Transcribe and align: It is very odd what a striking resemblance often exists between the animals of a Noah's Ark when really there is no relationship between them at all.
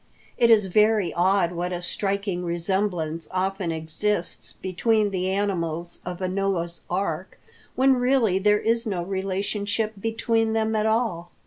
It 0.35 0.49
is 0.49 0.65
very 0.65 1.13
odd 1.13 1.51
what 1.51 1.71
a 1.71 1.79
striking 1.79 2.43
resemblance 2.43 3.27
often 3.31 3.71
exists 3.71 4.51
between 4.53 5.11
the 5.11 5.29
animals 5.29 5.99
of 6.03 6.23
a 6.23 6.27
Noah's 6.27 6.81
Ark 6.89 7.39
when 7.75 7.93
really 7.93 8.39
there 8.39 8.59
is 8.59 8.87
no 8.87 9.03
relationship 9.03 9.93
between 10.01 10.53
them 10.53 10.75
at 10.75 10.87
all. 10.87 11.29